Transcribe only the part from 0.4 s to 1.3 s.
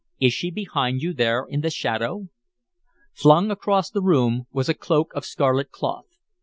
behind you